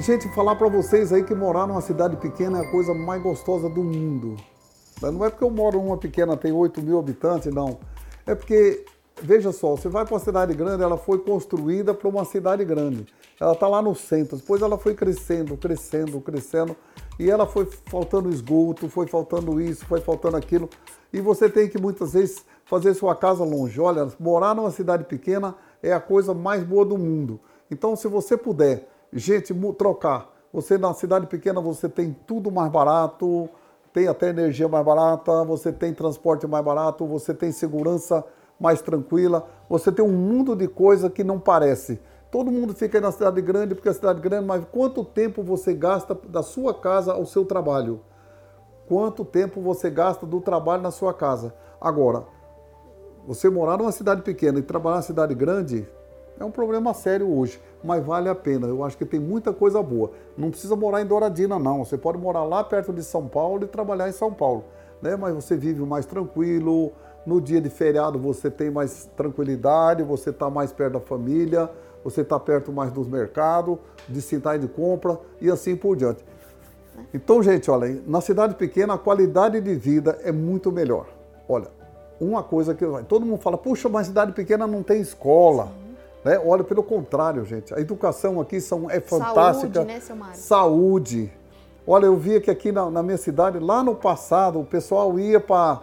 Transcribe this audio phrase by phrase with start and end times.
[0.00, 3.68] Gente, falar para vocês aí que morar numa cidade pequena é a coisa mais gostosa
[3.68, 4.36] do mundo.
[5.02, 7.80] Não é porque eu moro numa pequena, tem 8 mil habitantes, não.
[8.24, 8.84] É porque,
[9.20, 13.06] veja só, você vai para uma cidade grande, ela foi construída para uma cidade grande.
[13.40, 16.76] Ela está lá no centro, depois ela foi crescendo, crescendo, crescendo,
[17.18, 20.70] e ela foi faltando esgoto, foi faltando isso, foi faltando aquilo.
[21.12, 23.80] E você tem que muitas vezes fazer sua casa longe.
[23.80, 27.40] Olha, morar numa cidade pequena é a coisa mais boa do mundo.
[27.68, 30.30] Então, se você puder, gente, trocar.
[30.52, 33.48] Você na cidade pequena você tem tudo mais barato,
[33.92, 38.24] tem até energia mais barata, você tem transporte mais barato, você tem segurança
[38.58, 42.00] mais tranquila, você tem um mundo de coisa que não parece.
[42.30, 45.72] Todo mundo fica aí na cidade grande porque é cidade grande, mas quanto tempo você
[45.72, 48.00] gasta da sua casa ao seu trabalho?
[48.86, 51.54] Quanto tempo você gasta do trabalho na sua casa?
[51.80, 52.24] Agora,
[53.26, 55.86] você morar numa cidade pequena e trabalhar numa cidade grande
[56.40, 58.66] é um problema sério hoje, mas vale a pena.
[58.66, 60.12] Eu acho que tem muita coisa boa.
[60.36, 61.84] Não precisa morar em Douradina, não.
[61.84, 64.64] Você pode morar lá perto de São Paulo e trabalhar em São Paulo,
[65.02, 65.16] né?
[65.16, 66.92] Mas você vive mais tranquilo.
[67.26, 71.70] No dia de feriado você tem mais tranquilidade, você está mais perto da família,
[72.02, 73.76] você está perto mais dos mercados,
[74.08, 76.24] de cidade de compra e assim por diante.
[77.12, 81.06] Então, gente, olha, na cidade pequena a qualidade de vida é muito melhor.
[81.48, 81.68] Olha,
[82.20, 85.66] uma coisa que todo mundo fala, puxa, mas cidade pequena não tem escola.
[85.66, 85.87] Sim.
[86.28, 86.38] Né?
[86.44, 89.72] Olha, pelo contrário, gente, a educação aqui são, é fantástica.
[89.72, 90.36] Saúde, né, seu Mário?
[90.36, 91.32] Saúde.
[91.86, 95.40] Olha, eu via que aqui na, na minha cidade, lá no passado, o pessoal ia
[95.40, 95.80] para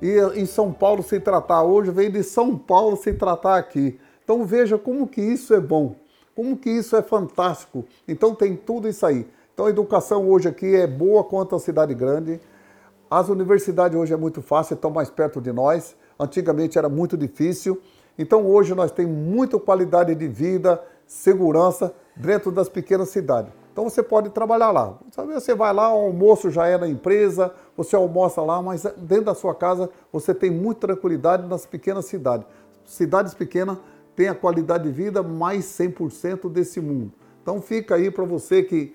[0.00, 1.62] ia em São Paulo se tratar.
[1.62, 4.00] Hoje vem de São Paulo se tratar aqui.
[4.24, 5.94] Então veja como que isso é bom,
[6.34, 7.84] como que isso é fantástico.
[8.08, 9.28] Então tem tudo isso aí.
[9.52, 12.40] Então a educação hoje aqui é boa quanto a cidade grande.
[13.10, 15.94] As universidades hoje é muito fácil, estão mais perto de nós.
[16.18, 17.78] Antigamente era muito difícil.
[18.18, 23.52] Então hoje nós temos muita qualidade de vida, segurança dentro das pequenas cidades.
[23.72, 24.98] Então você pode trabalhar lá.
[25.34, 29.34] Você vai lá, o almoço já é na empresa, você almoça lá, mas dentro da
[29.34, 32.46] sua casa você tem muita tranquilidade nas pequenas cidades.
[32.84, 33.78] Cidades pequenas
[34.14, 37.12] têm a qualidade de vida mais 100% desse mundo.
[37.42, 38.94] Então fica aí para você que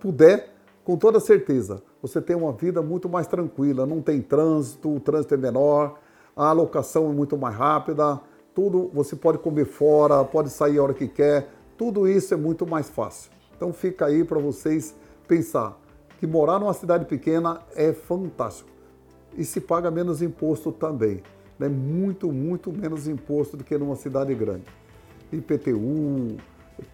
[0.00, 0.52] puder,
[0.84, 5.34] com toda certeza, você tem uma vida muito mais tranquila, não tem trânsito, o trânsito
[5.34, 5.98] é menor,
[6.36, 8.20] a alocação é muito mais rápida,
[8.58, 12.66] tudo você pode comer fora, pode sair a hora que quer, tudo isso é muito
[12.66, 13.30] mais fácil.
[13.56, 14.96] Então fica aí para vocês
[15.28, 15.80] pensar
[16.18, 18.68] que morar numa cidade pequena é fantástico
[19.36, 21.22] e se paga menos imposto também,
[21.56, 21.68] né?
[21.68, 24.64] Muito, muito menos imposto do que numa cidade grande.
[25.32, 25.78] IPTU,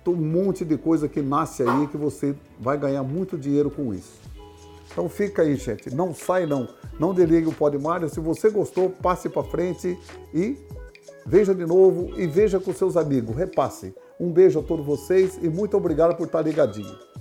[0.07, 4.21] um monte de coisa que nasce aí que você vai ganhar muito dinheiro com isso.
[4.93, 5.95] Então fica aí, gente.
[5.95, 6.69] Não sai não.
[7.01, 8.07] Não desligue o Podmário.
[8.11, 9.99] Se você gostou, passe para frente
[10.35, 10.59] e
[11.27, 13.37] veja de novo e veja com seus amigos.
[13.37, 13.95] Repasse.
[14.19, 17.14] Um beijo a todos vocês e muito obrigado por estar ligadinho.